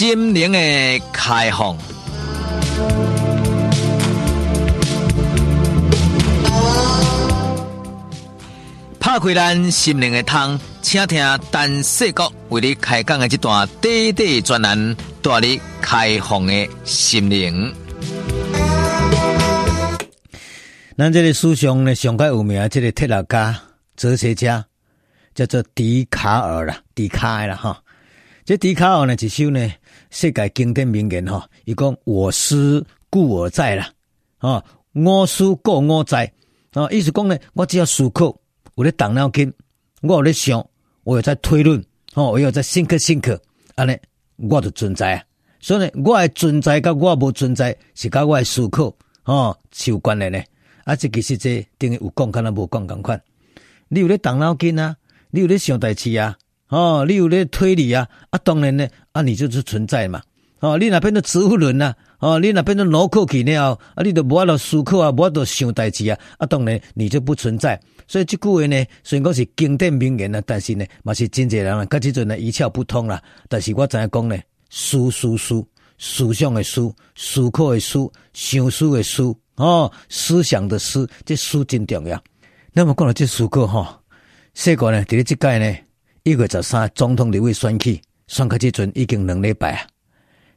[0.00, 0.58] 心灵的
[1.12, 1.76] 开放，
[8.98, 11.22] 拍开咱心灵的窗，请听
[11.52, 17.70] 陈世国为你开讲的这段短短专栏，带你开放的心灵。
[20.96, 23.60] 咱这个书上呢，上个有名，这个哲学家、
[23.98, 24.64] 哲学家
[25.34, 27.78] 叫做笛卡尔啦，笛卡尔啦哈。
[28.50, 29.72] 这笛卡尔呢，一首呢
[30.10, 33.88] 世界经典名言哈，伊讲我思故我在啦，
[34.38, 36.32] 啊，我思故我在，
[36.72, 38.36] 啊，意思讲呢，我只要思考，
[38.74, 39.52] 有咧动脑筋，
[40.02, 40.68] 我有咧想，
[41.04, 41.80] 我有在推论，
[42.14, 43.38] 哦，我有在 think think，
[43.76, 43.96] 安尼
[44.34, 45.22] 我就存在啊。
[45.60, 48.92] 所以呢，我的存在甲我无存在是甲我的思考，
[49.26, 50.44] 哦，是有关联的。
[50.82, 53.22] 啊，这其实这等于有讲，敢若无讲共款。
[53.86, 54.96] 你有咧动脑筋啊，
[55.30, 56.36] 你有咧想代志啊，
[56.70, 60.22] 哦，你有咧推理啊，啊，当然呢，啊，你就是存在嘛。
[60.60, 67.80] 哦，你那边的植物人呐，哦，你那边的脑壳去了，啊，你都无法度思考啊，无法度想代志啊，啊，当然你就不存在。
[68.06, 73.22] 所以这句话呢，虽然讲是经典名言啊，但是呢，嘛是真济人啊，甲即阵呢一窍不通啦。
[73.48, 74.36] 但是我知影讲呢，
[74.68, 75.64] 思思思，
[75.98, 77.98] 思想的思，思考的思，
[78.32, 79.34] 想思的思。
[79.56, 82.22] 哦，思想的思，这思真重要。
[82.72, 84.00] 那么讲到这思考哈，
[84.54, 85.76] 世界呢，在这届呢，
[86.22, 89.86] 一月十三总统立委选举，选到这阵已经两礼拜啊。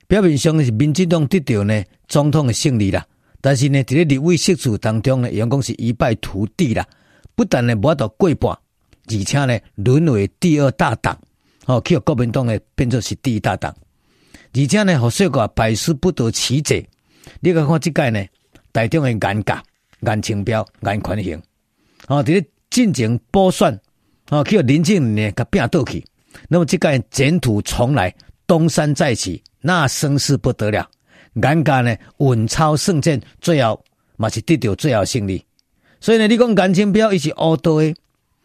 [0.07, 3.05] 表面上是民进党得到呢总统的胜利啦，
[3.39, 6.85] 但是呢，在立委席次当中呢，阳光是一败涂地啦。
[7.35, 11.17] 不但呢无到过半，而且呢沦为第二大党，
[11.65, 13.73] 哦，去国民党呢变作是第一大党，
[14.53, 16.85] 而且呢，和世界百思不得其解。
[17.39, 18.25] 你看看这届呢？
[18.73, 19.63] 台中的颜甲、
[20.01, 21.41] 颜清标、颜宽恒，
[22.07, 23.79] 哦，这个进行补选，
[24.29, 26.03] 哦，去林静呢，甲拼倒去。
[26.47, 28.13] 那么这个卷土重来，
[28.47, 30.89] 东山再起，那声势不得了。
[31.35, 33.83] 颜甲呢，稳操胜券，最后
[34.17, 35.43] 嘛是得到最后胜利。
[35.99, 37.95] 所以呢，你讲颜清标伊是乌道的，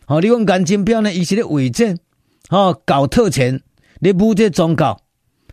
[0.07, 1.99] 哦，你讲颜清标呢，伊是咧伪证，
[2.51, 3.61] 哦，搞特权，
[4.01, 5.01] 你武这宗教，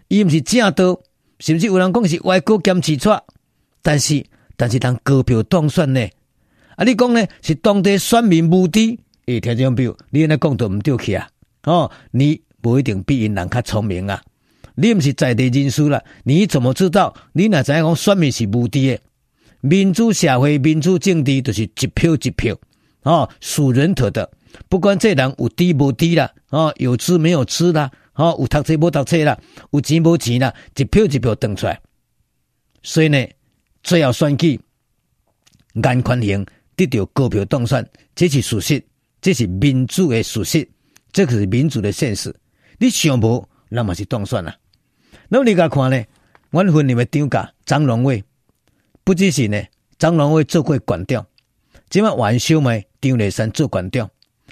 [0.08, 1.00] 伊毋是正道，
[1.40, 3.26] 甚至有人讲是歪国兼持错，
[3.82, 4.26] 但是。
[4.58, 6.00] 但是当高票当选呢？
[6.78, 8.98] 啊，你讲呢是当地选民无知？
[9.28, 11.28] 诶、欸，听众朋友，你安尼讲都毋对去啊！
[11.64, 14.22] 哦，你不一定比因人较聪明啊！
[14.76, 17.16] 你毋是在地人士啦，你怎么知道？
[17.34, 19.00] 你若知影讲选民是无知的？
[19.62, 22.56] 民主社会、民主政治就是一票一票，
[23.02, 24.30] 哦，属人头的，
[24.70, 29.40] 不管这人有知无知啦，哦，有知没有知啦，哦，有读册无读册啦，
[29.72, 31.82] 有钱无钱啦，一票一票登出来，
[32.84, 33.26] 所以呢。
[33.82, 34.60] 最后选举，
[35.76, 36.44] 颜宽恒
[36.76, 38.84] 得到高票当选，这是事实，
[39.26, 40.70] 这是民主的事实，
[41.12, 42.32] 这可是民主的现实。
[42.78, 44.56] 你想无，那么是当选了。
[45.30, 46.06] 那么你家看呢？
[46.52, 48.24] 阮分你们张家张荣惠，
[49.04, 49.60] 不只是呢，
[49.98, 51.26] 张荣惠做过馆长，
[51.90, 54.08] 今麦晚修嘛，张丽山做馆长，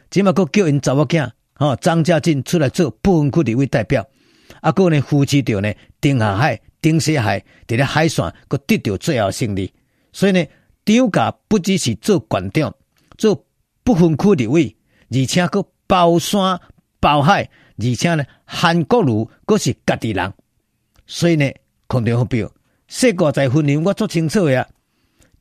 [0.10, 4.04] 今麦阁叫因查某囝，吼张家进出来做不分区立委代表，
[4.62, 6.62] 啊，阁呢扶持着呢丁海海。
[6.82, 9.72] 丁西海伫咧海选，阁得到最后胜利。
[10.12, 10.44] 所以呢，
[10.84, 12.74] 张家不只是做馆长，
[13.20, 13.46] 做
[13.84, 14.76] 不分区立委，
[15.10, 16.60] 而且阁包山
[17.00, 20.34] 包海，而且呢，韩国瑜阁是家己人。
[21.06, 21.52] 所以呢，
[21.88, 22.52] 肯定好标，
[22.88, 24.68] 世国在分量我足清楚呀。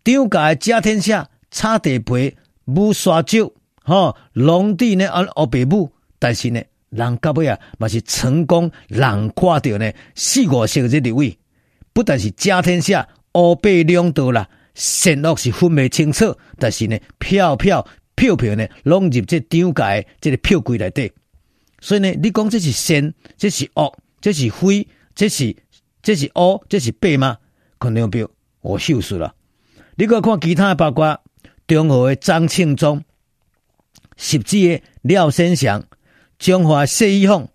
[0.04, 3.54] 张家的家天下，插地皮，无沙酒，
[3.84, 6.60] 吼，农地呢按黑白母，但是呢。
[6.92, 11.38] 人到尾啊，嘛是成功，人看到呢四五十个这立位，
[11.94, 21.12] 不但是家天下黑白两道啦，善恶是分不清楚，但是呢票票票票呢拢入这张家这个票柜内底，
[21.80, 25.56] 所以呢，你讲这是善，这是恶，这是非，这是
[26.02, 27.38] 这是乌，这是白吗？
[27.78, 28.30] 肯定有
[28.60, 29.34] 我笑死了。
[29.96, 31.20] 你阁看其他的八卦，
[31.66, 33.02] 中和的张庆忠，
[34.16, 35.84] 十几的廖先祥。
[36.38, 37.48] 中华谢依凤，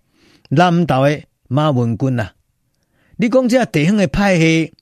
[0.48, 2.30] 南投的马文君呐，
[3.16, 4.72] 你讲这地方的派系，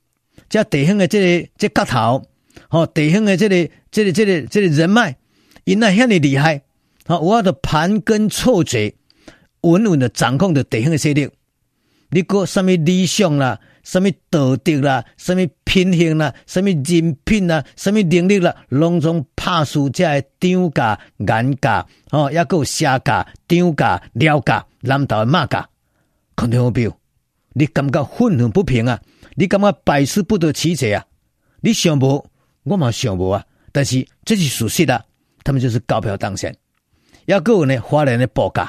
[0.48, 2.24] 这地方的这个这个头，
[2.68, 5.16] 吼，地方的这个这个这个这个人脉，
[5.66, 6.62] 因那遐尼厉害，
[7.06, 8.94] 好，我的盘根错节，
[9.62, 11.28] 稳稳的掌控着地方的势力。
[12.10, 20.04] 你讲什么理想啦，什么道德啦，什么品行啦，什么人品啦，什么能力啦，拢总拍输这
[20.38, 25.68] 张家、眼家，哦，也有谢家、张家、廖家、南投的马家，
[26.36, 26.96] 肯定有标。
[27.54, 29.00] 你感觉愤恨不平啊？
[29.34, 31.04] 你感觉百思不得其解啊？
[31.60, 32.24] 你想无？
[32.62, 33.44] 我嘛想无啊。
[33.72, 35.04] 但是这是事实啊，
[35.46, 36.52] 他们就是高票当选。
[37.26, 38.68] 也有呢，花莲的报价、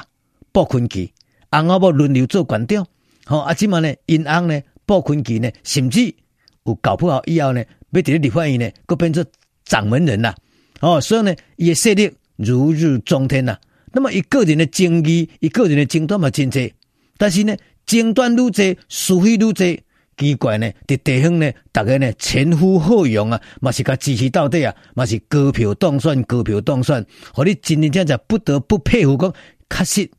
[0.52, 1.12] 报坤基，
[1.50, 2.86] 红阿伯轮流做馆长。
[3.24, 6.14] 好啊，今嘛呢，因翁呢，傅崐萁呢，甚至
[6.62, 9.24] 有搞不好以后呢，要伫咧立法院呢，搁变做
[9.64, 10.32] 掌门人啦。
[10.80, 13.58] 哦，所以呢，伊诶势力如日中天呐。
[13.92, 16.72] 那么伊个人的争议，伊个人的争端嘛真济，
[17.16, 19.82] 但是呢，争端愈济，是非愈济，
[20.18, 29.32] 奇怪呢，伫地方呢，大家呢，前呼后拥啊，嘛是甲支持到底啊，嘛是高票当选，高票当选，互你真真正正不得不佩服讲，
[29.70, 30.10] 确实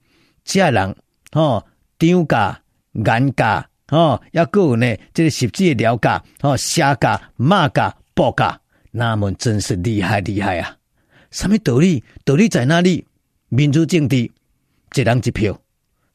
[0.43, 0.95] 这人
[1.33, 1.63] 哦，
[1.99, 2.61] 涨价、
[2.93, 8.59] 颜价哦，抑阁有呢，这个实际的了价哦，写价、骂价、报价，
[8.91, 10.77] 那么真是厉害厉害啊！
[11.31, 12.03] 什么道理？
[12.25, 13.05] 道理在哪里？
[13.49, 15.59] 民主政治，一人一票。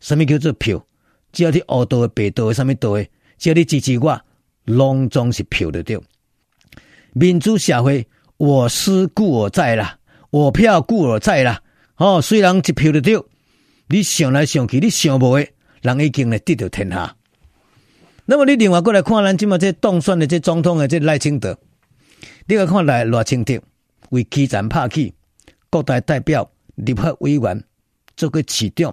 [0.00, 0.84] 什么叫做票？
[1.32, 3.06] 只要你黑道的、白道的、什么道的，
[3.38, 4.20] 叫你支持我，
[4.64, 6.00] 拢总是票的对。
[7.12, 9.98] 民主社会，我思故我在啦，
[10.30, 11.62] 我票故我在啦。
[11.96, 13.22] 哦，虽然一票的对，
[13.88, 15.52] 你想来想去，你想无诶，
[15.82, 17.16] 人已经来得到天下。
[18.24, 21.58] 那么你另外过来看，咱今嘛这当选的这总统的这赖清德，
[22.46, 23.60] 你来看来赖清德
[24.10, 25.12] 为基层拍起，
[25.70, 26.50] 各大代表。
[26.76, 27.64] 立法委员
[28.16, 28.92] 做过市长，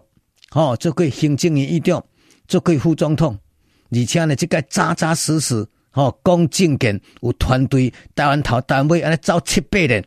[0.51, 2.05] 吼，做过行政院院长，
[2.47, 3.35] 做过副总统，
[3.91, 10.03] 而且呢，这个扎扎实实，吼，讲正经有团队，台湾头单位安尼走七八年，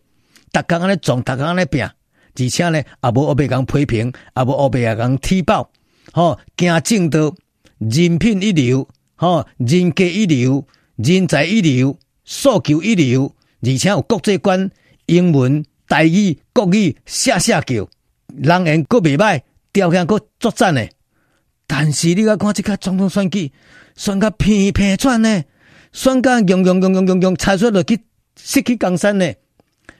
[0.52, 5.70] 逐工安尼撞，逐工安尼拼，而且呢，也无黑白人批评，也无黑白也人踢爆，
[6.12, 7.34] 吼，行正道，
[7.78, 10.66] 人品一流，吼，人格一流，
[10.96, 14.70] 人才一流，诉求一流，而且有国际观，
[15.06, 15.64] 英文。
[15.86, 17.86] 台语、国语，写写叫，
[18.34, 20.90] 人缘阁袂歹，条件阁作赞诶。
[21.66, 23.50] 但是你来看这个总统选举，
[23.96, 25.42] 选个平平转呢，
[25.92, 27.98] 选个用用用用用用，差出落去
[28.36, 29.32] 失去江山呢。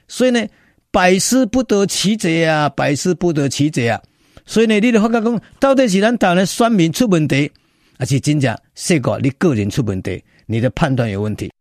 [0.07, 0.45] 所以呢，
[0.91, 4.01] 百思不得其解啊，百思不得其解啊。
[4.45, 7.51] 所以呢，你就发觉讲，到底是咱台湾选民出问题，
[7.97, 10.23] 还是真正世界你个人出问题？
[10.45, 11.51] 你的判断有问题。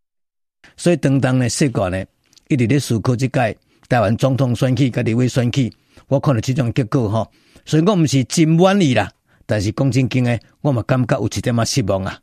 [0.77, 2.05] 所以当当呢，世界呢，
[2.49, 3.55] 一直在思考这个。
[3.87, 5.71] 台湾总统选举、跟立委选举，
[6.09, 7.31] 我看到这种结果吼，
[7.67, 9.13] 所以我唔是真满意啦。
[9.47, 12.21] 但是讲真经诶，我嘛感觉有一点仔失望啊。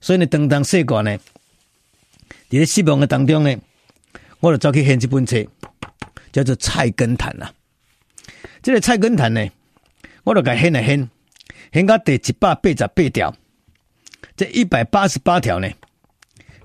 [0.00, 1.18] 所以呢，当当世界呢，
[2.48, 3.56] 伫咧失望嘅当中呢，
[4.40, 5.44] 我就走去献一本册，
[6.32, 7.52] 叫做《菜根谭》啊。
[8.62, 9.50] 这个《菜根谭》呢，
[10.24, 11.08] 我就甲献来献，
[11.72, 13.34] 献到第一百八十八条，
[14.36, 15.70] 这一百八十八条呢，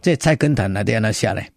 [0.01, 1.51] 这《菜根谭》内底安怎写咧？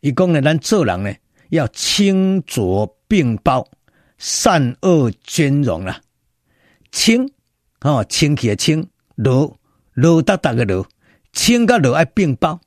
[0.00, 1.14] 伊讲呢，咱做人呢。
[1.50, 3.64] 要清浊并包，
[4.18, 6.00] 善恶兼容啦。
[6.90, 7.30] 清
[7.84, 8.88] 哦，清气的清，
[9.22, 9.58] 浊
[9.94, 10.86] 浊达达的浊，
[11.34, 12.58] 清甲浊爱并包。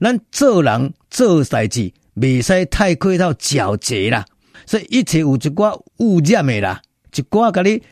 [0.00, 4.24] 咱做人做代志，未使太过到狡黠啦。
[4.64, 6.80] 所以一切有一寡污染的啦，
[7.12, 7.82] 一寡甲你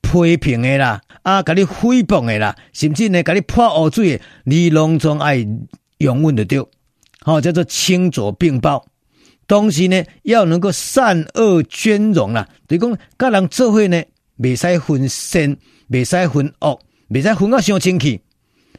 [0.00, 5.44] 批评的啦，啊，甲你诽谤的啦，甚至呢，甲你泼污水的，你拢总爱
[5.98, 6.64] 永远的对。
[7.22, 8.86] 好，叫做清浊并包。
[9.48, 12.48] 东西呢，要能够善恶兼容啦。
[12.68, 14.00] 等于讲，甲人做伙呢，
[14.42, 15.56] 未使分善，
[15.88, 16.78] 未使分恶，
[17.08, 18.20] 未使分啊伤清气。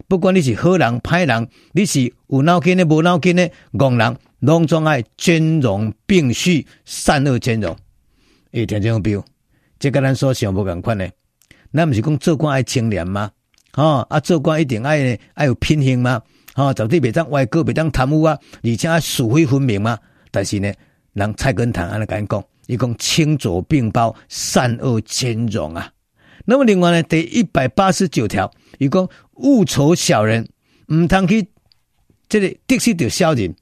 [0.07, 7.75] 不管你是好人歹人，你是有脑筋的无脑筋的戆人，拢总爱兼容并蓄，善恶兼容。
[8.51, 9.23] 诶，听众朋友，
[9.79, 11.07] 这个咱所想无共款呢？
[11.73, 13.31] 咱毋是讲做官爱清廉吗？
[13.75, 16.21] 哦，啊，做官一定爱呢，爱有品行吗？
[16.55, 19.97] 哦，绝对袂当歪歌，袂当贪污啊，而且爱是非分明吗？
[20.31, 20.73] 但是呢，
[21.13, 25.91] 人蔡根谭安尼甲讲，伊讲清浊并包，善恶兼容啊。
[26.45, 28.49] 那么另外呢，第一百八十九条，
[28.79, 30.47] 伊讲勿丑小人，
[30.87, 31.45] 毋通去
[32.29, 33.53] 这个得失着小人，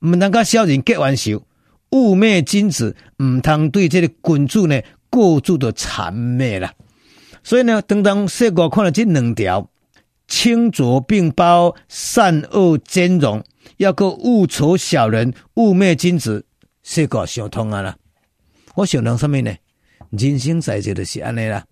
[0.00, 1.42] 毋通甲小人结冤仇，
[1.90, 4.80] 污蔑君子，毋通对这个君主呢
[5.10, 6.72] 过度的谄媚啦。
[7.42, 9.68] 所以呢，当当说过看了这两条，
[10.26, 13.44] 清浊并包，善恶兼容。
[13.76, 16.46] 要个勿丑小人，勿灭君子，
[16.82, 17.94] 说个相通啊啦！
[18.74, 19.54] 我想讲什么呢？
[20.10, 21.64] 人生在世就是安尼啦，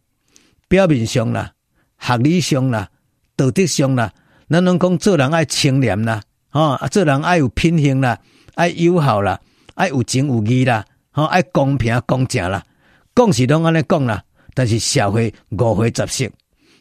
[0.68, 1.52] 表面上啦，
[1.98, 2.88] 学理上啦，
[3.36, 4.12] 道德上啦，
[4.48, 6.22] 咱拢讲做人爱清廉啦，
[6.90, 8.18] 做人爱有品行啦，
[8.54, 9.40] 爱友好啦，
[9.74, 12.64] 爱有情有义啦，哈，爱公平公正啦，
[13.14, 14.22] 讲是拢安尼讲啦，
[14.54, 16.28] 但是社会五花杂色，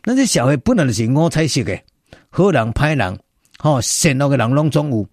[0.04, 1.80] 咱这社会本来就是五彩色嘅，
[2.30, 3.20] 好人歹人。
[3.64, 5.08] 吼，善恶的人拢总有，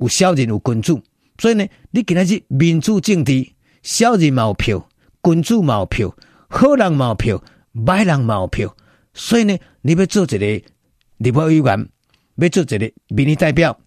[0.00, 1.02] 有小人有君主，
[1.38, 3.32] 所以呢，你今仔日民主政治，
[3.86, 4.88] 小人嘛有票，
[5.22, 6.12] 君主嘛有票，
[6.48, 8.76] 好人嘛有票，歹人嘛有票，
[9.14, 10.62] 所以呢，你要做一个
[11.18, 11.88] 立法委员，
[12.34, 13.78] 要做一个民意代表，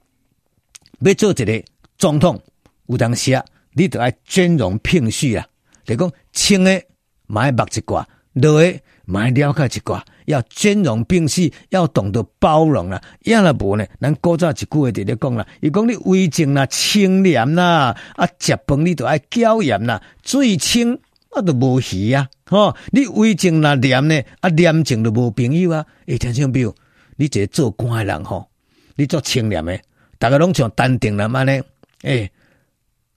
[0.99, 1.63] 要做一个
[1.97, 2.41] 总统，
[2.85, 5.45] 有当时啊，你得爱兼容并蓄啊，
[5.83, 6.81] 就讲清的
[7.27, 8.41] 嘛爱捌一寡，绿
[8.71, 13.01] 的嘛爱了解一寡，要兼容并蓄，要懂得包容啦。
[13.23, 13.85] 要了不呢？
[13.99, 20.93] 咱古早一句话在咧讲啦，伊讲你为情啦、清廉啦，啊，食饭你都爱娇严啦，水清
[21.31, 22.75] 啊都无鱼啊，吼！
[22.91, 25.83] 你为情啦廉呢，啊廉情都无朋友啊。
[26.05, 26.75] 诶，听众朋友，
[27.15, 28.47] 你这个做官的人吼，
[28.95, 29.79] 你做清廉的，
[30.19, 31.59] 大家拢像淡定人安尼，
[32.03, 32.31] 诶，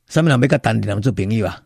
[0.08, 1.62] 什么人要甲淡定人做朋友啊？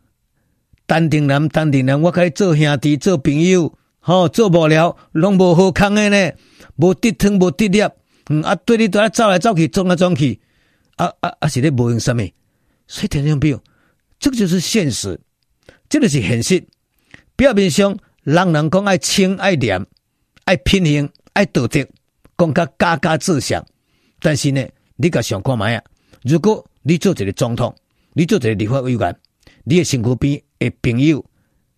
[0.86, 3.72] 淡定人，淡定人，我可以做兄弟，做朋友，
[4.06, 6.32] 吼，做无聊，拢无好康诶呢，
[6.76, 7.92] 无得汤，无得尿，
[8.30, 10.40] 嗯啊，对你都爱走来走去，撞来撞去，
[10.94, 12.18] 啊啊啊，是咧无用啥物，
[12.86, 13.60] 所以听众朋友，
[14.20, 15.20] 这就是现实，
[15.88, 16.64] 这个是现实。
[17.34, 19.84] 表面上，人人讲爱清爱廉，
[20.44, 21.84] 爱品行爱道德，
[22.38, 23.66] 讲甲家家志向，
[24.20, 25.82] 但是呢，你甲想看觅啊？
[26.22, 27.74] 如果你做一个总统，
[28.12, 29.18] 你做一个立法委员，
[29.64, 30.40] 你的身躯边。
[30.60, 31.22] 诶，朋友、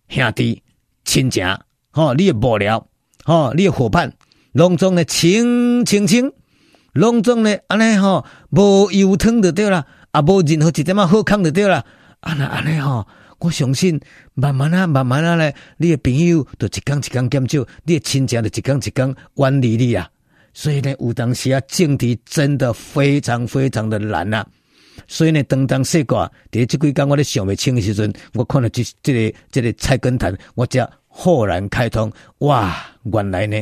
[0.09, 0.61] 兄弟、
[1.03, 1.43] 亲情，
[1.91, 2.83] 吼，你诶幕僚，
[3.23, 4.13] 吼，你诶伙伴，
[4.51, 6.31] 拢总呢清清清，
[6.93, 11.83] 拢总呢安尼吼，无油汤就对啦，啊，无任何一点仔好康就对啦，
[12.21, 13.07] 安尼安尼吼，
[13.39, 13.99] 我相信
[14.33, 20.09] 慢慢啊，慢慢啊咧，你诶朋友就一工一工减少，你诶亲情就一工一工远离你啊，
[20.53, 24.45] 所以呢，有当时啊，政治真的非常非常的难啊。
[25.07, 30.87] 所以呢，当当说过，伫即几工我咧想未清的时阵，我看到即即个即个菜根谭，我才
[31.21, 32.09] 豁然开通。
[32.37, 32.73] 哇，
[33.03, 33.61] 原来呢，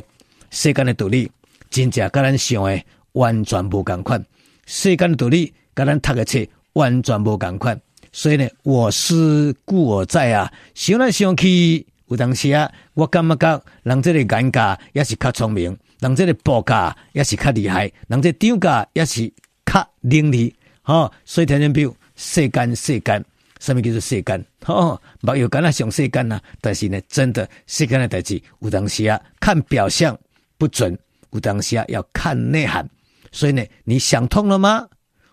[0.51, 1.27] 世间的道理
[1.71, 2.79] 真正跟咱想的
[3.13, 4.23] 完全无共款，
[4.67, 6.37] 世间的道理跟咱读的册
[6.73, 7.81] 完全无共款。
[8.11, 19.33] 所以呢，我思故我在啊，想来想去，有当时啊，我感觉人这个眼界也是较聪明，人这个报价也是较厉害，人这张价也是
[19.65, 20.53] 较伶俐。
[20.83, 21.95] 哦，所以听见没有？
[22.15, 23.25] 世间世间，
[23.59, 24.45] 什么叫做世间？
[24.65, 26.39] 哦，没有干那想世间呐。
[26.61, 30.17] 但是呢，真的世间的代志，有当时啊，看表象
[30.57, 30.97] 不准，
[31.31, 32.87] 有当时啊，要看内涵。
[33.31, 34.87] 所以呢，你想通了吗？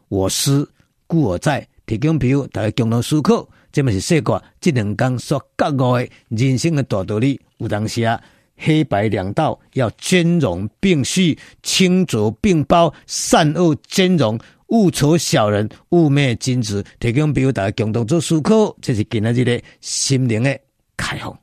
[0.08, 0.70] 我思
[1.06, 7.40] 故我在，提供朋友大家共同思考，这么是说过这两讲所觉悟的人生的大道理。
[7.58, 8.20] 有当时啊，
[8.56, 14.38] 黑白两道要兼容并蓄，清浊并包，善恶兼容。
[14.68, 20.58] 勿仇小人，勿媚君子，提供比如大家共同做思考，这是今日的心灵的
[20.96, 21.38] 开放。